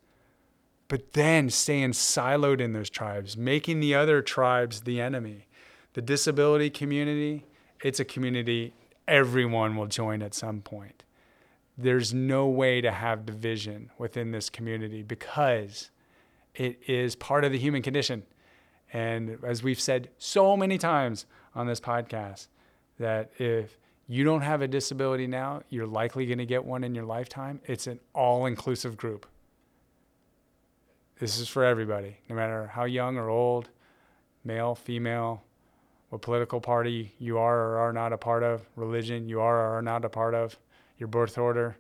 [0.90, 5.48] but then staying siloed in those tribes making the other tribes the enemy.
[5.94, 7.46] The disability community
[7.84, 8.74] it's a community
[9.08, 11.04] everyone will join at some point
[11.78, 15.92] there's no way to have division within this community because
[16.56, 18.24] it is part of the human condition
[18.92, 22.48] and as we've said so many times on this podcast
[23.00, 26.96] that if you don't have a disability now, you're likely going to get one in
[26.96, 27.60] your lifetime.
[27.66, 29.26] It's an all inclusive group.
[31.20, 33.70] This is for everybody, no matter how young or old,
[34.46, 35.44] male, female,
[36.10, 39.78] what political party you are or are not a part of, religion you are or
[39.78, 40.58] are not a part of,
[40.98, 41.78] your birth order,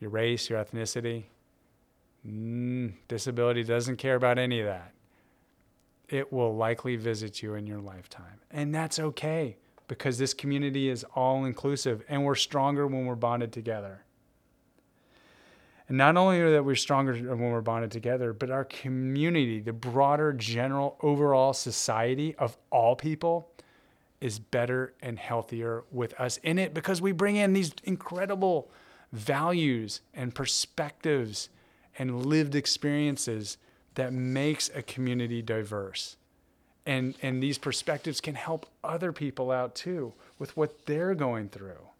[0.00, 1.24] your race, your ethnicity.
[2.26, 4.92] Mm, disability doesn't care about any of that.
[6.08, 8.40] It will likely visit you in your lifetime.
[8.50, 9.56] And that's okay
[9.88, 14.04] because this community is all inclusive and we're stronger when we're bonded together.
[15.92, 19.74] And not only are that we're stronger when we're bonded together, but our community, the
[19.74, 23.50] broader general overall society of all people
[24.18, 28.70] is better and healthier with us in it because we bring in these incredible
[29.12, 31.50] values and perspectives
[31.98, 33.58] and lived experiences
[33.94, 36.16] that makes a community diverse.
[36.86, 41.91] And and these perspectives can help other people out too with what they're going through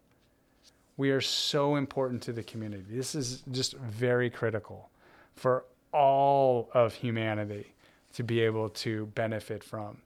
[0.97, 2.83] we are so important to the community.
[2.89, 4.89] This is just very critical
[5.35, 7.73] for all of humanity
[8.13, 9.97] to be able to benefit from.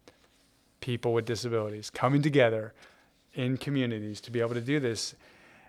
[0.79, 2.73] People with disabilities coming together
[3.33, 5.15] in communities to be able to do this.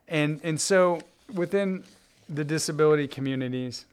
[0.07, 1.00] And and so
[1.35, 1.85] within
[2.28, 3.87] the disability communities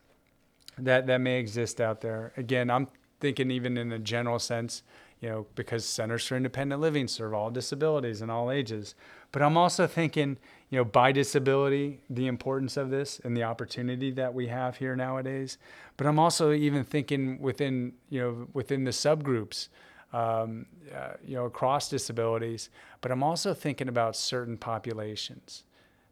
[0.77, 2.87] that that may exist out there again i'm
[3.21, 4.83] thinking even in a general sense
[5.21, 8.95] you know, because Centers for Independent Living serve all disabilities and all ages.
[9.35, 10.37] But I'm also thinking,
[10.69, 14.95] you know, by disability, the importance of this and the opportunity that we have here
[14.95, 15.57] nowadays.
[15.97, 19.67] But I'm also even thinking within, you know, within the subgroups,
[20.13, 22.69] um, uh, you know, across disabilities.
[23.01, 25.65] But I'm also thinking about certain populations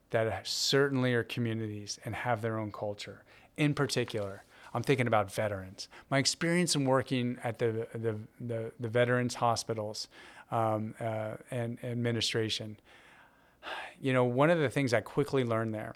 [0.09, 3.23] that certainly are communities and have their own culture.
[3.55, 5.87] In particular, I'm thinking about veterans.
[6.09, 10.09] My experience in working at the the the, the veterans hospitals
[10.51, 12.75] um, uh, and administration.
[13.99, 15.93] You know, one of the things I quickly learned there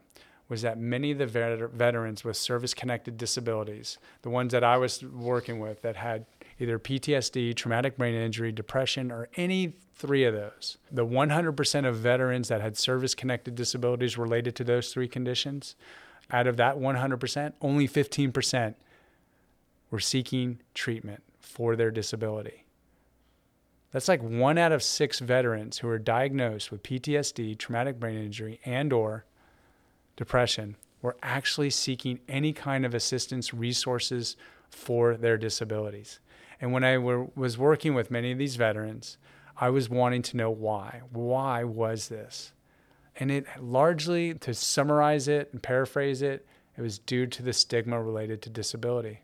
[0.49, 4.77] was that many of the vet- veterans with service connected disabilities, the ones that I
[4.77, 6.25] was working with that had
[6.59, 12.47] either PTSD, traumatic brain injury, depression, or any three of those, the 100% of veterans
[12.47, 15.75] that had service connected disabilities related to those three conditions
[16.31, 18.75] out of that 100%, only 15%
[19.91, 22.66] were seeking treatment for their disability.
[23.91, 28.59] That's like one out of six veterans who are diagnosed with PTSD, traumatic brain injury,
[28.65, 29.25] and or
[30.15, 34.35] depression were actually seeking any kind of assistance resources
[34.69, 36.19] for their disabilities.
[36.59, 39.17] And when I were, was working with many of these veterans,
[39.55, 41.01] I was wanting to know why.
[41.11, 42.51] Why was this?
[43.15, 46.45] And it largely, to summarize it and paraphrase it,
[46.77, 49.21] it was due to the stigma related to disability.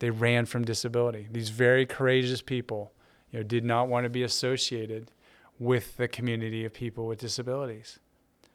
[0.00, 1.28] They ran from disability.
[1.30, 2.92] These very courageous people,
[3.32, 5.10] you know, did not want to be associated
[5.58, 7.98] with the community of people with disabilities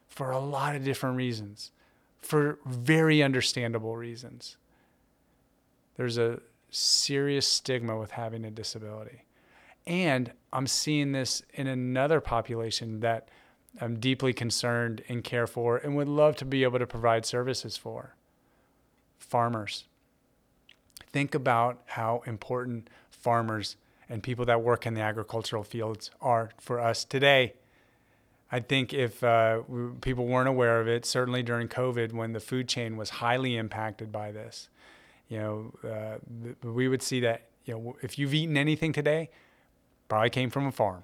[0.07, 1.71] for a lot of different reasons,
[2.21, 4.57] for very understandable reasons.
[5.95, 9.23] There's a serious stigma with having a disability.
[9.85, 13.29] And I'm seeing this in another population that
[13.79, 17.77] I'm deeply concerned and care for and would love to be able to provide services
[17.77, 18.15] for
[19.17, 19.85] farmers.
[21.11, 23.75] Think about how important farmers
[24.09, 27.53] and people that work in the agricultural fields are for us today.
[28.51, 29.61] I think if uh,
[30.01, 34.11] people weren't aware of it, certainly during COVID, when the food chain was highly impacted
[34.11, 34.69] by this,
[35.27, 36.17] you know, uh,
[36.63, 39.29] we would see that you know if you've eaten anything today,
[40.07, 41.03] probably came from a farm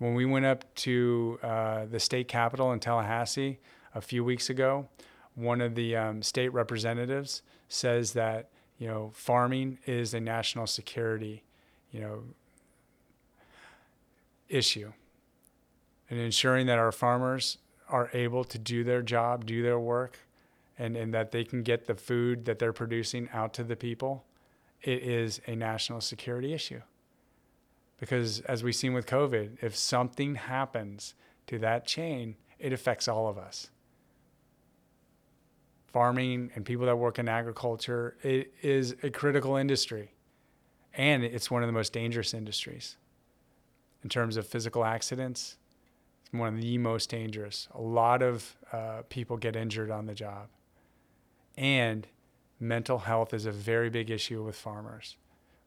[0.00, 3.58] when we went up to uh, the state capitol in Tallahassee
[3.94, 4.88] a few weeks ago,
[5.34, 8.48] one of the um, state representatives says that
[8.80, 11.44] you know farming is a national security
[11.92, 12.24] you know
[14.48, 14.92] issue,
[16.08, 17.58] and ensuring that our farmers
[17.88, 20.18] are able to do their job, do their work,
[20.78, 24.24] and, and that they can get the food that they're producing out to the people,
[24.82, 26.80] it is a national security issue.
[27.98, 31.14] Because as we've seen with COVID, if something happens
[31.48, 33.70] to that chain, it affects all of us.
[35.92, 40.12] Farming and people that work in agriculture, it is a critical industry.
[40.94, 42.96] And it's one of the most dangerous industries.
[44.02, 45.56] In terms of physical accidents,
[46.22, 47.68] it's one of the most dangerous.
[47.74, 50.48] A lot of uh, people get injured on the job.
[51.56, 52.06] And
[52.58, 55.16] mental health is a very big issue with farmers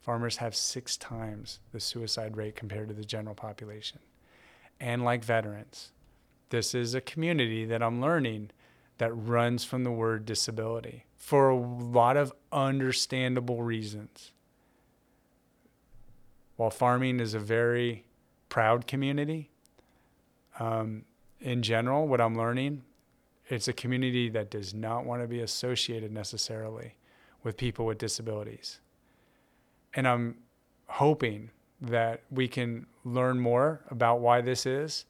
[0.03, 3.99] farmers have six times the suicide rate compared to the general population.
[4.79, 5.91] And like veterans,
[6.49, 8.51] this is a community that I'm learning
[8.97, 14.31] that runs from the word disability for a lot of understandable reasons.
[16.55, 18.05] While farming is a very
[18.49, 19.49] proud community,
[20.59, 21.05] um,
[21.39, 22.83] in general, what I'm learning,
[23.47, 26.95] it's a community that does not want to be associated necessarily
[27.43, 28.79] with people with disabilities
[29.93, 30.35] and I'm
[30.87, 35.05] hoping that we can learn more about why this is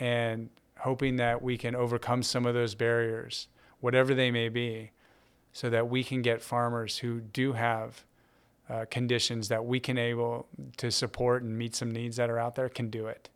[0.00, 0.48] and
[0.78, 3.48] hoping that we can overcome some of those barriers,
[3.80, 4.92] whatever they may be,
[5.52, 8.04] so that we can get farmers who do have
[8.68, 10.46] uh, conditions that we can able
[10.76, 13.28] to support and meet some needs that are out there can do it.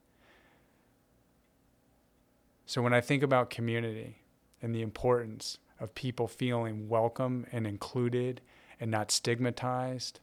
[2.67, 4.19] So when I think about community
[4.61, 8.41] and the importance of people feeling welcome and included
[8.79, 10.21] and not stigmatized,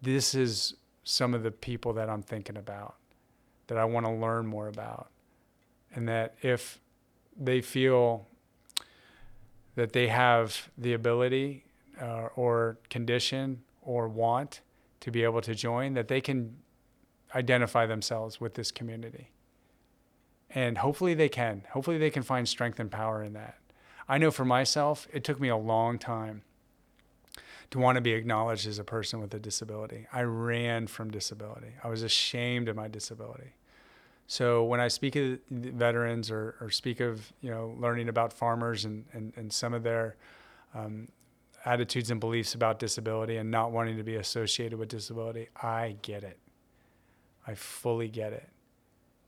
[0.00, 2.96] this is some of the people that I'm thinking about,
[3.66, 5.10] that I want to learn more about.
[5.94, 6.80] And that if
[7.36, 8.26] they feel
[9.74, 11.64] that they have the ability
[12.00, 14.60] uh, or condition or want
[15.00, 16.56] to be able to join, that they can
[17.34, 19.30] identify themselves with this community.
[20.50, 21.62] And hopefully they can.
[21.72, 23.58] Hopefully they can find strength and power in that.
[24.08, 26.42] I know for myself, it took me a long time
[27.70, 30.06] to want to be acknowledged as a person with a disability.
[30.12, 31.74] I ran from disability.
[31.84, 33.52] I was ashamed of my disability.
[34.28, 38.84] So when I speak of veterans or, or speak of you know learning about farmers
[38.84, 40.16] and, and, and some of their
[40.74, 41.08] um,
[41.64, 46.22] attitudes and beliefs about disability and not wanting to be associated with disability, I get
[46.22, 46.38] it.
[47.46, 48.48] I fully get it.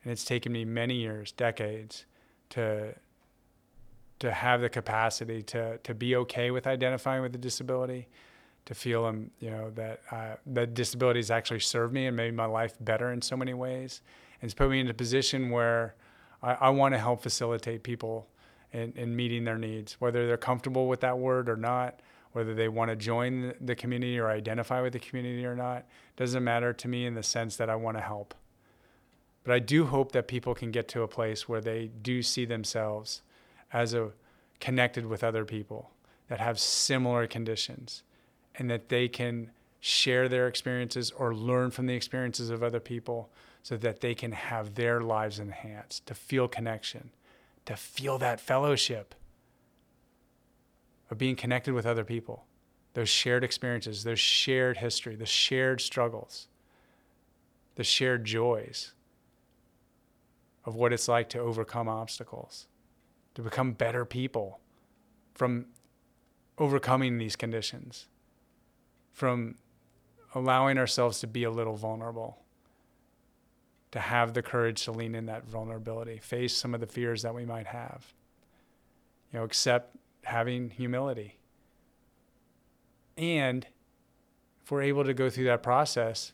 [0.04, 2.04] And it's taken me many years, decades,
[2.50, 2.94] to
[4.18, 8.06] to have the capacity to to be okay with identifying with a disability
[8.66, 12.44] to feel um, you know that uh, that disabilities actually served me and made my
[12.44, 14.02] life better in so many ways,
[14.40, 15.94] and it's put me in a position where
[16.42, 18.28] I, I want to help facilitate people
[18.72, 22.00] in, in meeting their needs, whether they're comfortable with that word or not,
[22.32, 25.84] whether they want to join the community or identify with the community or not,
[26.16, 28.34] doesn't matter to me in the sense that I want to help.
[29.42, 32.44] But I do hope that people can get to a place where they do see
[32.44, 33.22] themselves
[33.72, 34.10] as a
[34.60, 35.90] connected with other people
[36.28, 38.02] that have similar conditions
[38.54, 43.30] and that they can share their experiences or learn from the experiences of other people
[43.62, 47.10] so that they can have their lives enhanced, to feel connection,
[47.66, 49.14] to feel that fellowship
[51.10, 52.44] of being connected with other people,
[52.94, 56.48] those shared experiences, those shared history, the shared struggles,
[57.76, 58.92] the shared joys
[60.64, 62.66] of what it's like to overcome obstacles,
[63.34, 64.60] to become better people
[65.34, 65.66] from
[66.58, 68.06] overcoming these conditions
[69.12, 69.56] from
[70.34, 72.38] allowing ourselves to be a little vulnerable.
[73.92, 77.34] to have the courage to lean in that vulnerability, face some of the fears that
[77.34, 78.12] we might have.
[79.32, 81.38] You know, accept having humility.
[83.16, 83.66] And
[84.62, 86.32] if we're able to go through that process,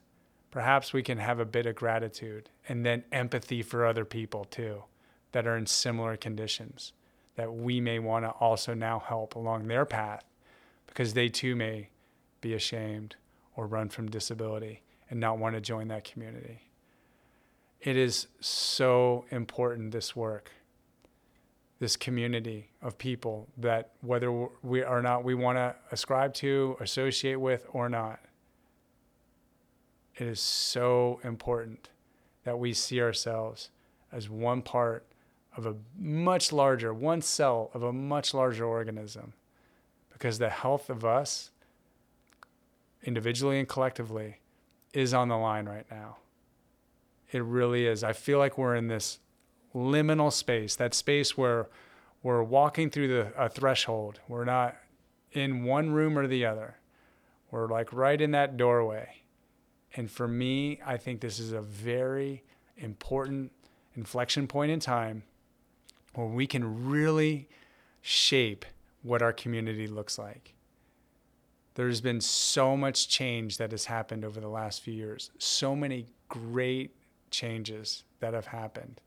[0.50, 4.84] perhaps we can have a bit of gratitude and then empathy for other people too
[5.32, 6.92] that are in similar conditions
[7.36, 10.24] that we may want to also now help along their path
[10.86, 11.88] because they too may
[12.40, 13.16] be ashamed
[13.56, 16.60] or run from disability and not want to join that community.
[17.80, 20.50] It is so important, this work,
[21.78, 27.36] this community of people that whether we are not we want to ascribe to, associate
[27.36, 28.20] with, or not,
[30.16, 31.90] it is so important
[32.44, 33.70] that we see ourselves
[34.12, 35.04] as one part
[35.56, 39.32] of a much larger, one cell of a much larger organism.
[40.12, 41.50] Because the health of us,
[43.02, 44.40] individually and collectively,
[44.92, 46.16] is on the line right now.
[47.32, 48.02] It really is.
[48.02, 49.18] I feel like we're in this
[49.74, 51.68] liminal space, that space where
[52.22, 54.20] we're walking through the, a threshold.
[54.26, 54.76] We're not
[55.32, 56.76] in one room or the other.
[57.50, 59.22] We're like right in that doorway.
[59.94, 62.42] And for me, I think this is a very
[62.76, 63.52] important
[63.94, 65.22] inflection point in time
[66.14, 67.48] where we can really
[68.02, 68.64] shape
[69.02, 70.55] what our community looks like.
[71.76, 76.06] There's been so much change that has happened over the last few years, so many
[76.28, 76.96] great
[77.30, 79.00] changes that have happened.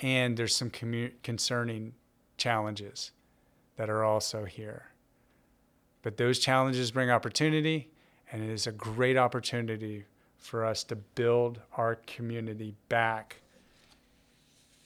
[0.00, 1.92] And there's some commu- concerning
[2.38, 3.12] challenges
[3.76, 4.86] that are also here.
[6.02, 7.90] But those challenges bring opportunity,
[8.32, 10.06] and it is a great opportunity
[10.38, 13.42] for us to build our community back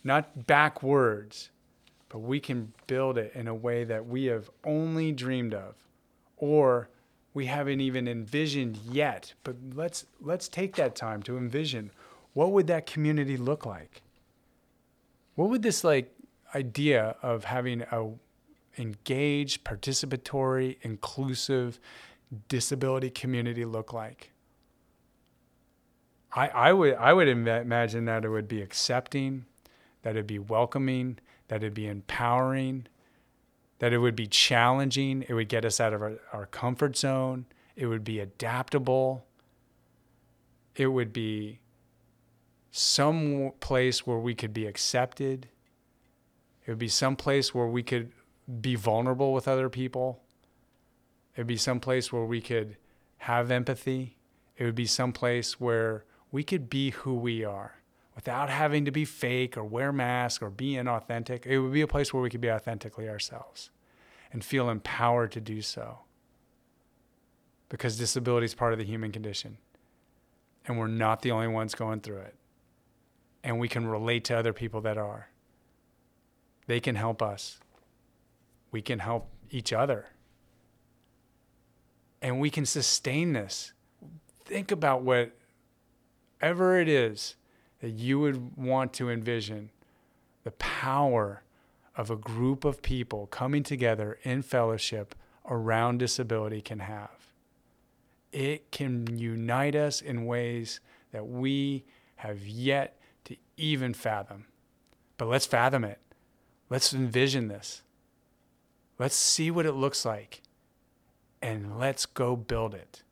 [0.05, 1.51] not backwards,
[2.09, 5.77] but we can build it in a way that we have only dreamed of
[6.43, 6.89] or
[7.35, 9.33] we haven't even envisioned yet.
[9.45, 11.93] But let's let's take that time to envision
[12.33, 14.03] what would that community look like?
[15.37, 16.13] What would this like
[16.53, 18.11] idea of having a
[18.77, 21.79] engaged, participatory, inclusive
[22.49, 24.33] disability community look like?
[26.35, 29.45] I, I would I would imagine that it would be accepting,
[30.03, 32.89] that it'd be welcoming, that it'd be empowering,
[33.83, 37.45] that it would be challenging, it would get us out of our, our comfort zone,
[37.75, 39.27] it would be adaptable,
[40.77, 41.59] it would be
[42.71, 45.49] some place where we could be accepted.
[46.65, 48.13] It would be some place where we could
[48.61, 50.23] be vulnerable with other people.
[51.35, 52.77] It would be some place where we could
[53.19, 54.17] have empathy.
[54.57, 57.82] It would be some place where we could be who we are
[58.15, 61.47] without having to be fake or wear masks or be inauthentic.
[61.47, 63.71] It would be a place where we could be authentically ourselves
[64.33, 66.01] and feel empowered to do so.
[67.69, 69.59] Because disability is part of the human condition.
[70.67, 72.35] And we're not the only ones going through it.
[73.43, 75.29] And we can relate to other people that are.
[76.67, 77.59] They can help us.
[78.71, 80.07] We can help each other.
[82.21, 83.73] And we can sustain this.
[84.45, 87.37] Think about whatever it is
[87.83, 89.71] that you would want to envision
[90.45, 91.43] the power
[91.97, 95.15] of a group of people coming together in fellowship
[95.49, 97.11] around disability can have.
[98.31, 100.79] It can unite us in ways
[101.11, 101.85] that we
[102.17, 104.47] have yet to even fathom.
[105.19, 105.99] But let's fathom it.
[106.71, 107.83] Let's envision this.
[108.97, 110.41] Let's see what it looks like.
[111.43, 113.03] And let's go build it.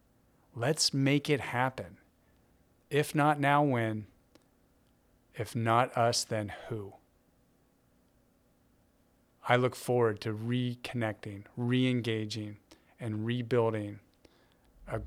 [0.55, 1.99] Let's make it happen.
[2.89, 4.07] If not now, when?
[5.35, 6.93] If not us, then who?
[9.49, 12.59] I look forward to reconnecting, re engaging,
[13.01, 13.99] and rebuilding
[14.89, 15.01] a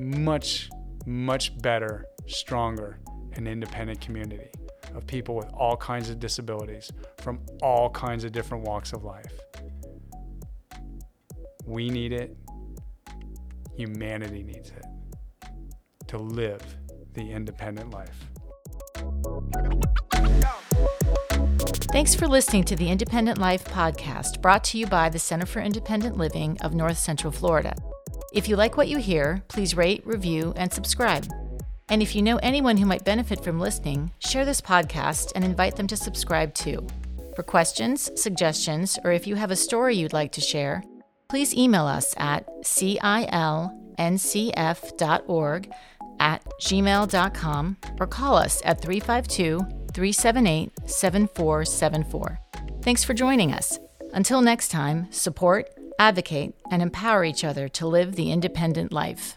[0.00, 0.70] much,
[1.06, 2.98] much better, stronger,
[3.34, 4.48] and independent community
[4.94, 9.32] of people with all kinds of disabilities from all kinds of different walks of life.
[11.66, 12.36] We need it.
[13.76, 14.84] Humanity needs it
[16.08, 16.62] to live
[17.14, 18.30] the independent life.
[21.94, 25.60] Thanks for listening to the Independent Life podcast brought to you by the Center for
[25.60, 27.76] Independent Living of North Central Florida.
[28.32, 31.24] If you like what you hear, please rate, review, and subscribe.
[31.88, 35.76] And if you know anyone who might benefit from listening, share this podcast and invite
[35.76, 36.84] them to subscribe too.
[37.36, 40.82] For questions, suggestions, or if you have a story you'd like to share,
[41.28, 43.92] please email us at cilncf.org
[46.24, 49.58] at gmail.com or call us at 352
[49.92, 52.40] 378 7474.
[52.82, 53.78] Thanks for joining us.
[54.14, 55.68] Until next time, support,
[55.98, 59.36] advocate, and empower each other to live the independent life.